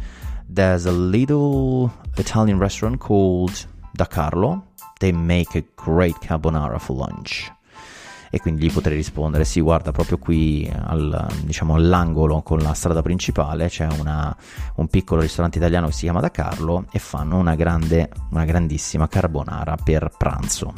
there's 0.49 0.87
a 0.87 0.93
little 0.93 1.91
Italian 2.17 2.59
restaurant 2.59 2.99
called 2.99 3.53
da 3.93 4.07
Carlo, 4.07 4.73
they 4.99 5.13
make 5.13 5.57
a 5.57 5.65
great 5.75 6.19
carbonara 6.21 6.79
for 6.79 6.97
lunch. 6.97 7.53
E 8.31 8.41
quindi 8.41 8.67
gli 8.67 8.73
potrei 8.73 8.97
rispondere: 8.97 9.45
sì, 9.45 9.61
guarda, 9.61 9.93
proprio 9.93 10.19
qui 10.19 10.71
al, 10.71 11.27
diciamo, 11.43 11.75
all'angolo 11.75 12.43
con 12.43 12.59
la 12.59 12.75
strada 12.75 13.01
principale 13.01 13.69
c'è 13.69 13.87
una, 13.99 14.37
un 14.77 14.89
piccolo 14.89 15.21
ristorante 15.21 15.59
italiano 15.59 15.87
che 15.87 15.93
si 15.93 16.03
chiama 16.03 16.21
Da 16.21 16.31
Carlo 16.31 16.87
e 16.91 16.99
fanno 16.99 17.39
una, 17.39 17.55
grande, 17.55 18.11
una 18.31 18.45
grandissima 18.45 19.09
carbonara 19.09 19.77
per 19.83 20.11
pranzo. 20.19 20.75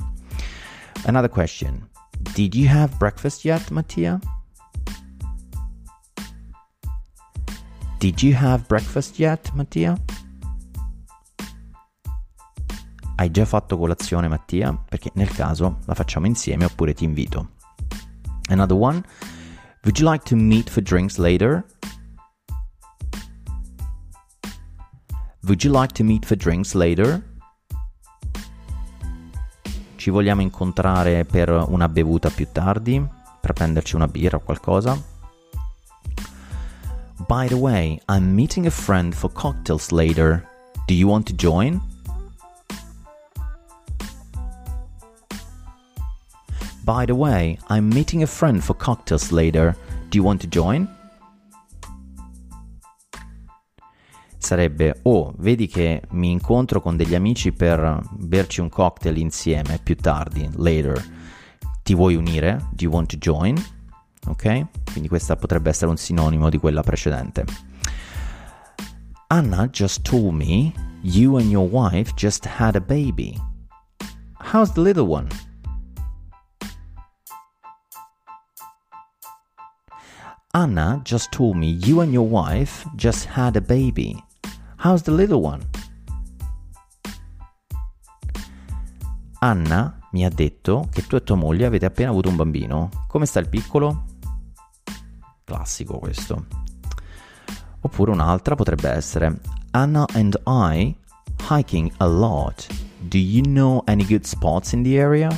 Another 1.04 1.30
question: 1.30 1.88
Did 2.34 2.54
you 2.54 2.68
have 2.70 2.96
breakfast 2.98 3.44
yet, 3.44 3.70
Mattia? 3.70 4.18
Did 7.98 8.22
you 8.22 8.32
have 8.36 8.64
breakfast 8.68 9.18
yet, 9.18 9.50
Mattia? 9.54 9.96
Hai 13.16 13.28
già 13.32 13.44
fatto 13.44 13.76
colazione 13.76 14.28
Mattia? 14.28 14.72
Perché 14.72 15.10
nel 15.14 15.28
caso 15.32 15.78
la 15.84 15.94
facciamo 15.94 16.26
insieme 16.26 16.64
oppure 16.64 16.94
ti 16.94 17.02
invito. 17.02 17.54
Another 18.50 18.76
one. 18.76 19.02
Would 19.82 19.98
you 19.98 20.08
like 20.08 20.24
to 20.26 20.36
meet 20.36 20.70
for 20.70 20.80
drinks 20.80 21.16
later? 21.16 21.64
Would 25.42 25.64
you 25.64 25.72
like 25.76 25.92
to 25.94 26.04
meet 26.04 26.24
for 26.24 26.36
drinks 26.36 26.74
later? 26.74 27.20
Ci 29.96 30.10
vogliamo 30.10 30.40
incontrare 30.40 31.24
per 31.24 31.48
una 31.50 31.88
bevuta 31.88 32.30
più 32.30 32.46
tardi? 32.52 33.04
Per 33.40 33.52
prenderci 33.52 33.96
una 33.96 34.06
birra 34.06 34.36
o 34.36 34.40
qualcosa? 34.40 35.17
By 37.28 37.46
the 37.46 37.58
way, 37.58 38.00
I'm 38.08 38.34
meeting 38.34 38.66
a 38.66 38.70
friend 38.70 39.14
for 39.14 39.28
cocktails 39.30 39.92
later. 39.92 40.48
Do 40.86 40.94
you 40.94 41.06
want 41.06 41.26
to 41.26 41.34
join? 41.34 41.78
By 46.84 47.04
the 47.04 47.14
way, 47.14 47.58
I'm 47.68 47.90
meeting 47.90 48.22
a 48.22 48.26
friend 48.26 48.64
for 48.64 48.74
cocktails 48.74 49.30
later. 49.30 49.76
Do 50.08 50.16
you 50.16 50.24
want 50.24 50.40
to 50.40 50.46
join? 50.46 50.88
Sarebbe, 54.38 55.00
oh, 55.02 55.34
vedi 55.36 55.66
che 55.66 56.00
mi 56.12 56.30
incontro 56.30 56.80
con 56.80 56.96
degli 56.96 57.14
amici 57.14 57.52
per 57.52 58.00
berci 58.10 58.62
un 58.62 58.70
cocktail 58.70 59.18
insieme 59.18 59.78
più 59.82 59.96
tardi, 59.96 60.48
later. 60.54 61.04
Ti 61.82 61.94
vuoi 61.94 62.14
unire? 62.14 62.66
Do 62.70 62.84
you 62.84 62.90
want 62.90 63.10
to 63.10 63.18
join? 63.18 63.62
Ok? 64.28 64.66
Quindi 64.90 65.08
questa 65.08 65.36
potrebbe 65.36 65.70
essere 65.70 65.90
un 65.90 65.96
sinonimo 65.96 66.48
di 66.48 66.58
quella 66.58 66.82
precedente. 66.82 67.44
Anna 69.28 69.68
just 69.68 70.02
told 70.02 70.34
me 70.34 70.72
you 71.02 71.36
and 71.36 71.50
your 71.50 71.68
wife 71.70 72.12
just 72.16 72.46
had 72.46 72.76
a 72.76 72.80
baby. 72.80 73.38
How's 74.52 74.72
the 74.72 74.80
little 74.80 75.06
one? 75.06 75.26
Anna 80.52 81.00
just 81.04 81.30
told 81.30 81.56
me 81.56 81.78
you 81.84 82.00
and 82.00 82.12
your 82.12 82.26
wife 82.26 82.88
just 82.96 83.26
had 83.26 83.56
a 83.56 83.60
baby. 83.60 84.16
How's 84.76 85.02
the 85.02 85.10
little 85.10 85.42
one? 85.42 85.60
Anna 89.40 90.00
mi 90.12 90.24
ha 90.24 90.30
detto 90.30 90.88
che 90.90 91.06
tu 91.06 91.16
e 91.16 91.22
tua 91.22 91.36
moglie 91.36 91.66
avete 91.66 91.84
appena 91.84 92.10
avuto 92.10 92.28
un 92.28 92.36
bambino. 92.36 92.88
Come 93.06 93.26
sta 93.26 93.40
il 93.40 93.48
piccolo? 93.48 94.07
Classico 95.48 95.98
questo. 95.98 96.44
Oppure 97.80 98.10
un'altra 98.10 98.54
potrebbe 98.54 98.90
essere 98.90 99.40
Anna 99.70 100.04
and 100.12 100.38
I 100.46 100.94
hiking 101.48 101.90
a 102.00 102.06
lot. 102.06 102.66
Do 103.00 103.16
you 103.16 103.40
know 103.40 103.82
any 103.86 104.04
good 104.04 104.26
spots 104.26 104.74
in 104.74 104.82
the 104.82 104.98
area? 104.98 105.30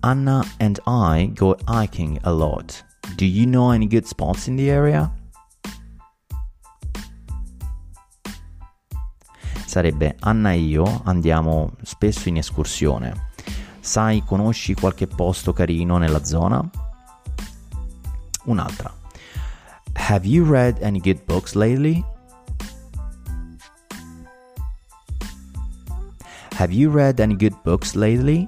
Anna 0.00 0.44
and 0.58 0.80
I 0.88 1.30
go 1.32 1.56
hiking 1.66 2.18
a 2.24 2.32
lot. 2.32 2.84
Do 3.14 3.24
you 3.24 3.46
know 3.46 3.70
any 3.70 3.86
good 3.86 4.06
spots 4.06 4.48
in 4.48 4.56
the 4.56 4.68
area? 4.68 5.08
Sarebbe 9.64 10.16
Anna 10.18 10.50
e 10.50 10.58
io 10.58 11.02
andiamo 11.04 11.76
spesso 11.82 12.28
in 12.28 12.38
escursione. 12.38 13.27
Sai, 13.88 14.22
conosci 14.22 14.74
qualche 14.74 15.06
posto 15.06 15.54
carino 15.54 15.96
nella 15.96 16.22
zona? 16.22 16.62
Un'altra. 18.44 18.94
Have 19.94 20.28
you 20.28 20.44
read 20.44 20.82
any 20.82 21.00
good 21.00 21.24
books 21.24 21.54
lately? 21.54 22.04
Have 26.58 26.70
you 26.70 26.90
read 26.90 27.18
any 27.18 27.34
good 27.34 27.56
books 27.62 27.94
lately? 27.94 28.46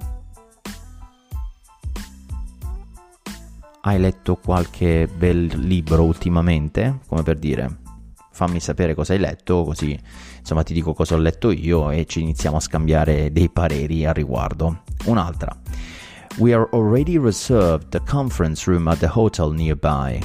Hai 3.81 3.97
letto 3.97 4.35
qualche 4.35 5.07
bel 5.07 5.47
libro 5.57 6.03
ultimamente? 6.03 6.99
Come 7.07 7.23
per 7.23 7.39
dire, 7.39 7.79
fammi 8.31 8.59
sapere 8.59 8.95
cosa 8.95 9.13
hai 9.13 9.19
letto, 9.19 9.63
così 9.63 9.97
insomma 10.39 10.63
ti 10.63 10.73
dico 10.73 10.93
cosa 10.93 11.15
ho 11.15 11.17
letto 11.17 11.51
io 11.51 11.91
e 11.91 12.05
ci 12.05 12.21
iniziamo 12.21 12.57
a 12.57 12.59
scambiare 12.59 13.31
dei 13.31 13.49
pareri 13.49 14.05
a 14.05 14.11
riguardo. 14.11 14.83
Un'altra. 15.05 15.55
We 16.37 16.53
are 16.53 16.67
already 16.71 17.17
reserved 17.17 17.89
the 17.89 18.01
conference 18.03 18.69
room 18.69 18.87
at 18.87 18.99
the 18.99 19.09
hotel 19.09 19.51
nearby. 19.51 20.19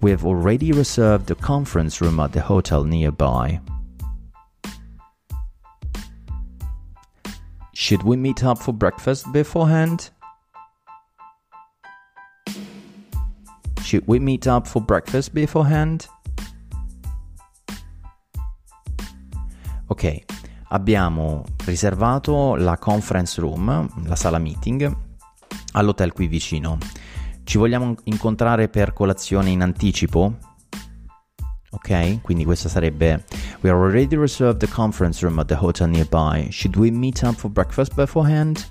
We 0.00 0.10
have 0.10 0.24
already 0.24 0.72
reserved 0.72 1.26
the 1.26 1.34
conference 1.34 2.00
room 2.02 2.20
at 2.20 2.32
the 2.32 2.40
hotel 2.40 2.84
nearby. 2.84 3.60
Should 7.74 8.02
we 8.02 8.16
meet 8.16 8.42
up 8.42 8.58
for 8.58 8.72
breakfast 8.72 9.30
beforehand? 9.32 10.10
Should 13.90 14.04
we 14.06 14.20
meet 14.20 14.46
up 14.46 14.68
for 14.68 14.80
breakfast 14.80 15.32
beforehand? 15.32 16.08
Ok, 19.86 20.24
abbiamo 20.68 21.44
riservato 21.64 22.54
la 22.54 22.78
conference 22.78 23.40
room, 23.40 23.88
la 24.04 24.14
sala 24.14 24.38
meeting, 24.38 24.96
all'hotel 25.72 26.12
qui 26.12 26.28
vicino. 26.28 26.78
Ci 27.42 27.58
vogliamo 27.58 27.96
incontrare 28.04 28.68
per 28.68 28.92
colazione 28.92 29.50
in 29.50 29.60
anticipo? 29.60 30.36
Ok, 31.70 32.20
quindi 32.20 32.44
questa 32.44 32.68
sarebbe 32.68 33.24
We 33.62 33.70
are 33.70 33.76
already 33.76 34.14
reserved 34.14 34.58
the 34.58 34.68
conference 34.72 35.26
room 35.26 35.40
at 35.40 35.48
the 35.48 35.56
hotel 35.56 35.88
nearby. 35.88 36.48
Should 36.52 36.76
we 36.76 36.92
meet 36.92 37.22
up 37.24 37.34
for 37.34 37.50
breakfast 37.50 37.94
beforehand? 37.96 38.64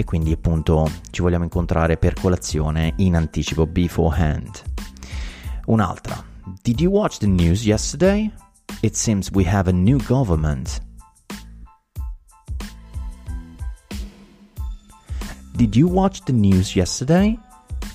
E 0.00 0.04
quindi 0.04 0.32
appunto 0.32 0.90
ci 1.10 1.20
vogliamo 1.20 1.44
incontrare 1.44 1.98
per 1.98 2.14
colazione 2.14 2.94
in 2.96 3.14
anticipo 3.14 3.66
beforehand. 3.66 4.48
Un'altra. 5.66 6.24
Did 6.62 6.80
you 6.80 6.90
watch 6.90 7.18
the 7.18 7.26
news 7.26 7.66
yesterday? 7.66 8.32
It 8.80 8.94
seems 8.94 9.30
we 9.30 9.46
have 9.46 9.68
a 9.68 9.74
new 9.74 10.02
government. 10.06 10.80
Did 15.52 15.76
you 15.76 15.90
watch 15.90 16.22
the 16.22 16.32
news 16.32 16.74
yesterday? 16.74 17.38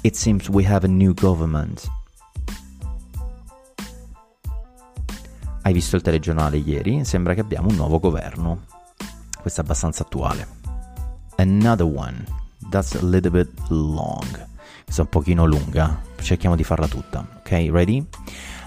It 0.02 0.14
seems 0.16 0.48
we 0.48 0.64
have 0.64 0.86
a 0.86 0.88
new 0.88 1.16
government. 1.16 1.88
Hai 5.64 5.74
visto 5.74 5.96
il 5.96 6.04
telegiornale 6.04 6.58
ieri? 6.58 7.04
Sembra 7.04 7.34
che 7.34 7.42
abbiamo 7.42 7.70
un 7.70 7.76
nuovo 7.76 7.98
governo. 7.98 8.66
Questo 9.42 9.62
è 9.62 9.64
abbastanza 9.64 10.04
attuale. 10.04 10.65
Another 11.38 11.86
one. 11.86 12.26
That's 12.72 12.96
a 12.96 13.06
little 13.06 13.32
bit 13.32 13.50
long. 13.70 14.26
Questa 14.84 15.02
è 15.02 15.06
un 15.06 15.10
pochino 15.10 15.46
lunga. 15.46 16.02
Cerchiamo 16.22 16.56
di 16.56 16.64
farla 16.64 16.88
tutta. 16.88 17.28
Ok, 17.40 17.70
ready? 17.72 18.06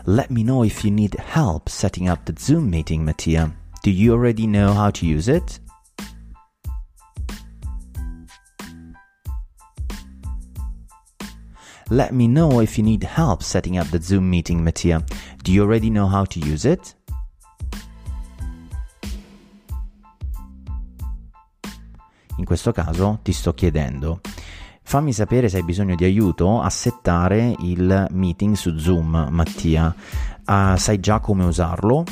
Let 0.05 0.29
me 0.31 0.43
know 0.43 0.65
if 0.65 0.85
you 0.85 0.93
need 0.93 1.15
help 1.15 1.69
setting 1.69 2.09
up 2.09 2.25
the 2.25 2.35
Zoom 2.39 2.69
meeting, 2.69 3.05
Mattia. 3.05 3.53
Do 3.83 3.91
you 3.91 4.13
already 4.13 4.47
know 4.47 4.73
how 4.73 4.91
to 4.91 5.07
use 5.07 5.29
it? 5.29 5.61
Let 11.91 12.13
me 12.13 12.27
know 12.27 12.61
if 12.61 12.77
you 12.77 12.85
need 12.85 13.03
help 13.03 13.43
setting 13.43 13.79
up 13.79 13.91
the 13.91 14.01
Zoom 14.01 14.29
meeting, 14.29 14.63
Mattia. 14.63 15.05
Do 15.43 15.53
you 15.53 15.63
already 15.63 15.89
know 15.89 16.07
how 16.07 16.27
to 16.27 16.39
use 16.39 16.67
it? 16.67 16.95
In 22.39 22.45
questo 22.45 22.73
caso 22.73 23.19
ti 23.23 23.33
sto 23.33 23.53
chiedendo, 23.53 24.21
fammi 24.83 25.13
sapere 25.13 25.49
se 25.49 25.59
hai 25.59 25.65
bisogno 25.65 25.97
di 25.97 26.05
aiuto 26.05 26.61
a 26.61 26.71
settare 26.71 27.55
il 27.59 28.07
meeting 28.11 28.55
su 28.55 28.79
Zoom, 28.79 29.29
Mattia. 29.31 29.95
Uh, 30.47 30.77
sai 30.77 31.01
già 31.01 31.19
come 31.19 31.45
usarlo? 31.45 32.05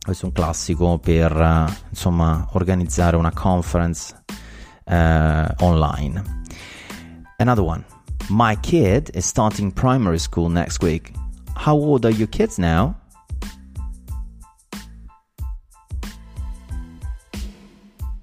Questo 0.00 0.24
è 0.24 0.28
un 0.28 0.34
classico 0.34 0.98
per 0.98 1.34
uh, 1.34 1.72
insomma 1.88 2.48
organizzare 2.52 3.16
una 3.16 3.32
conference 3.32 4.14
uh, 4.84 5.64
online. 5.64 6.22
Another 7.38 7.64
one. 7.64 7.84
My 8.30 8.58
kid 8.60 9.10
is 9.14 9.26
starting 9.26 9.72
primary 9.72 10.18
school 10.18 10.50
next 10.50 10.82
week. 10.82 11.12
How 11.54 11.76
old 11.76 12.04
are 12.04 12.14
your 12.14 12.28
kids 12.28 12.58
now? 12.58 12.96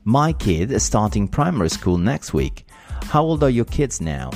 My 0.07 0.33
kid 0.33 0.69
is 0.69 0.83
starting 0.83 1.27
primary 1.27 1.67
school 1.67 1.97
next 1.97 2.31
week. 2.31 2.65
How 3.09 3.23
old 3.23 3.41
are 3.41 3.49
your 3.49 3.65
kids 3.65 3.99
now? 3.99 4.29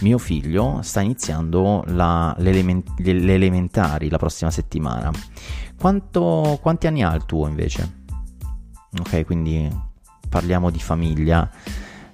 Mio 0.00 0.18
figlio 0.18 0.82
sta 0.82 1.00
iniziando 1.00 1.82
la, 1.88 2.32
le 2.38 2.50
elementari 3.00 4.08
la 4.08 4.18
prossima 4.18 4.52
settimana. 4.52 5.10
Quanto, 5.76 6.60
quanti 6.62 6.86
anni 6.86 7.02
ha 7.02 7.12
il 7.12 7.24
tuo 7.24 7.48
invece? 7.48 8.02
Ok, 9.00 9.24
quindi 9.24 9.68
parliamo 10.28 10.70
di 10.70 10.78
famiglia, 10.78 11.50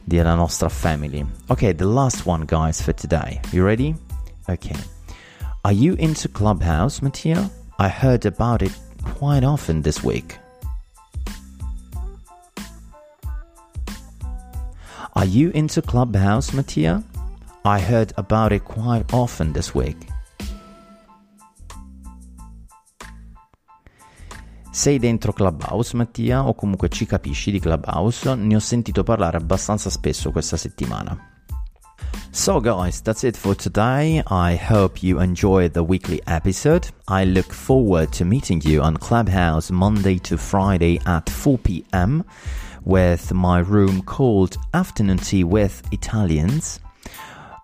della 0.02 0.34
nostra 0.34 0.70
family. 0.70 1.22
Ok, 1.48 1.74
the 1.74 1.84
last 1.84 2.22
one, 2.24 2.46
guys, 2.46 2.80
for 2.80 2.94
today. 2.94 3.38
You 3.50 3.66
ready? 3.66 3.94
Okay. 4.48 4.76
Are 5.60 5.74
you 5.74 5.96
into 5.98 6.30
Clubhouse, 6.30 7.02
Mattia? 7.02 7.50
I 7.78 7.88
heard 7.88 8.24
about 8.24 8.62
it 8.62 8.72
quite 9.02 9.44
often 9.44 9.82
this 9.82 10.02
week. 10.02 10.38
Are 15.14 15.26
you 15.26 15.50
into 15.52 15.82
Clubhouse, 15.82 16.52
Mattia? 16.52 17.02
I 17.64 17.80
heard 17.80 18.12
about 18.16 18.52
it 18.52 18.62
quite 18.64 19.04
often 19.12 19.52
this 19.52 19.74
week. 19.74 20.06
Sei 24.70 24.98
dentro 24.98 25.32
Clubhouse, 25.32 25.96
Mattia, 25.96 26.46
o 26.46 26.54
comunque 26.54 26.88
ci 26.88 27.04
capisci 27.04 27.50
di 27.50 27.58
Clubhouse? 27.58 28.34
Ne 28.34 28.54
ho 28.54 28.60
sentito 28.60 29.02
parlare 29.02 29.36
abbastanza 29.36 29.90
spesso 29.90 30.30
questa 30.30 30.56
settimana. 30.56 31.29
So, 32.32 32.60
guys, 32.60 33.00
that's 33.00 33.24
it 33.24 33.36
for 33.36 33.54
today. 33.54 34.22
I 34.28 34.54
hope 34.54 35.02
you 35.02 35.20
enjoyed 35.20 35.72
the 35.72 35.82
weekly 35.82 36.20
episode. 36.26 36.88
I 37.08 37.24
look 37.24 37.52
forward 37.52 38.12
to 38.12 38.24
meeting 38.24 38.62
you 38.64 38.82
on 38.82 38.96
Clubhouse 38.96 39.70
Monday 39.70 40.18
to 40.20 40.38
Friday 40.38 41.00
at 41.06 41.28
4 41.28 41.58
pm 41.58 42.24
with 42.84 43.32
my 43.32 43.58
room 43.58 44.02
called 44.02 44.56
Afternoon 44.72 45.18
Tea 45.18 45.44
with 45.44 45.82
Italians. 45.92 46.80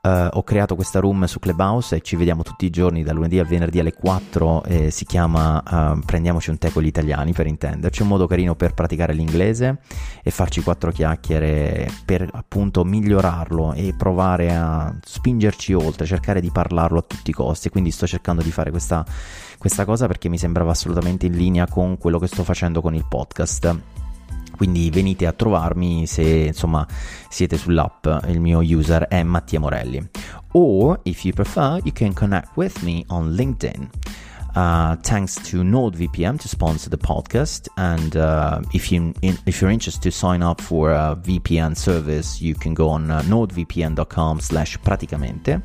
Uh, 0.07 0.29
ho 0.31 0.45
creato 0.45 0.77
questa 0.77 1.01
room 1.01 1.25
su 1.25 1.41
Clubhouse 1.41 1.97
e 1.97 2.01
ci 2.01 2.15
vediamo 2.15 2.45
tutti 2.45 2.65
i 2.65 2.71
giorni 2.71 3.03
dal 3.03 3.17
lunedì 3.17 3.41
al 3.41 3.47
venerdì 3.47 3.81
alle 3.81 3.93
4 3.93 4.63
e 4.63 4.91
si 4.93 5.05
chiama 5.05 5.61
uh, 5.67 5.99
Prendiamoci 5.99 6.51
un 6.51 6.59
tè 6.59 6.71
con 6.71 6.85
gli 6.85 6.87
italiani 6.87 7.33
per 7.33 7.49
intenderci, 7.49 8.03
un 8.03 8.09
modo 8.09 8.29
carino 8.29 8.55
per 8.55 8.73
praticare 8.73 9.13
l'inglese 9.13 9.79
e 10.23 10.31
farci 10.31 10.63
quattro 10.63 10.93
chiacchiere 10.93 11.91
per 12.05 12.29
appunto 12.35 12.85
migliorarlo 12.85 13.73
e 13.73 13.95
provare 13.99 14.55
a 14.55 14.97
spingerci 15.03 15.73
oltre, 15.73 16.07
cercare 16.07 16.41
di 16.41 16.51
parlarlo 16.53 17.01
a 17.01 17.05
tutti 17.05 17.31
i 17.31 17.35
costi, 17.35 17.69
quindi 17.69 17.91
sto 17.91 18.07
cercando 18.07 18.43
di 18.43 18.53
fare 18.53 18.71
questa, 18.71 19.05
questa 19.59 19.85
cosa 19.85 20.07
perché 20.07 20.29
mi 20.29 20.39
sembrava 20.39 20.71
assolutamente 20.71 21.27
in 21.27 21.33
linea 21.33 21.67
con 21.67 21.99
quello 21.99 22.21
che 22.21 22.29
sto 22.29 22.45
facendo 22.45 22.81
con 22.81 22.95
il 22.95 23.07
podcast 23.09 23.96
quindi 24.57 24.91
venite 24.91 25.27
a 25.27 25.33
trovarmi 25.33 26.07
se 26.07 26.23
insomma 26.23 26.87
siete 27.29 27.57
sull'app 27.57 28.07
il 28.29 28.41
mio 28.41 28.61
user 28.61 29.07
è 29.09 29.23
Mattia 29.23 29.61
Morelli 29.61 30.09
or 30.53 31.01
if 31.05 31.25
you 31.25 31.33
prefer 31.35 31.81
you 31.85 31.93
can 31.93 32.13
connect 32.13 32.51
with 32.55 32.83
me 32.83 33.05
on 33.09 33.31
LinkedIn 33.33 33.89
Uh, 34.57 34.97
thanks 35.03 35.35
to 35.35 35.63
NordVPN 35.63 36.39
to 36.41 36.49
sponsor 36.49 36.89
the 36.89 36.97
podcast. 36.97 37.69
And 37.77 38.17
uh, 38.17 38.63
if 38.73 38.91
you 38.91 39.13
in, 39.21 39.37
if 39.45 39.61
you're 39.61 39.71
interested 39.71 40.03
to 40.05 40.11
sign 40.11 40.43
up 40.43 40.63
for 40.63 40.93
a 40.93 41.15
VPN 41.15 41.77
service, 41.77 42.41
you 42.41 42.55
can 42.55 42.73
go 42.73 42.89
on 42.89 43.11
uh, 43.11 43.21
nordvpn.com/slash 43.25 44.79
praticamente, 44.79 45.63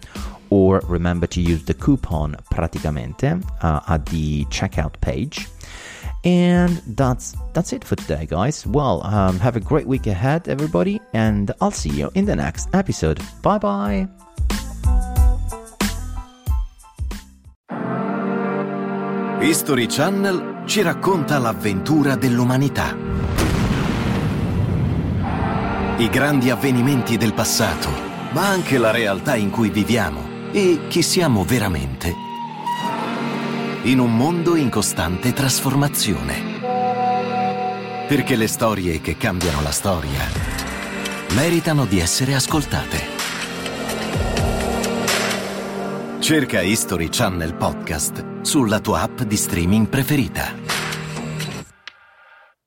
or 0.49 0.81
remember 0.89 1.25
to 1.27 1.39
use 1.39 1.63
the 1.63 1.73
coupon 1.73 2.35
praticamente 2.51 3.41
uh, 3.61 3.79
at 3.87 4.05
the 4.07 4.43
checkout 4.49 4.99
page. 4.99 5.47
And 6.23 6.81
that's 6.95 7.35
that's 7.53 7.73
it 7.73 7.83
for 7.83 7.95
today, 7.95 8.27
guys. 8.27 8.65
Well, 8.67 9.01
um, 9.03 9.39
have 9.39 9.55
a 9.55 9.59
great 9.59 9.87
week 9.87 10.05
ahead, 10.05 10.47
everybody, 10.47 11.01
and 11.13 11.51
I'll 11.59 11.71
see 11.71 11.89
you 11.89 12.11
in 12.13 12.25
the 12.25 12.35
next 12.35 12.69
episode. 12.73 13.19
Bye 13.41 13.57
bye. 13.57 14.07
History 19.39 19.87
Channel 19.87 20.65
ci 20.67 20.83
racconta 20.83 21.39
l'avventura 21.39 22.15
dell'umanità. 22.15 22.95
I 25.97 26.09
grandi 26.09 26.51
avvenimenti 26.51 27.17
del 27.17 27.33
passato, 27.33 27.89
ma 28.33 28.47
anche 28.47 28.77
la 28.77 28.91
realtà 28.91 29.35
in 29.35 29.49
cui 29.49 29.71
viviamo 29.71 30.21
e 30.51 30.81
chi 30.87 31.01
siamo 31.01 31.43
veramente. 31.43 32.30
In 33.83 33.97
un 33.97 34.15
mondo 34.15 34.55
in 34.55 34.69
costante 34.69 35.33
trasformazione. 35.33 36.59
Perché 38.07 38.35
le 38.35 38.45
storie 38.45 39.01
che 39.01 39.17
cambiano 39.17 39.63
la 39.63 39.71
storia 39.71 40.19
meritano 41.31 41.85
di 41.85 41.99
essere 41.99 42.35
ascoltate. 42.35 42.99
Cerca 46.19 46.61
History 46.61 47.09
Channel 47.09 47.55
Podcast 47.55 48.41
sulla 48.41 48.79
tua 48.79 49.01
app 49.01 49.21
di 49.21 49.35
streaming 49.35 49.87
preferita. 49.87 50.60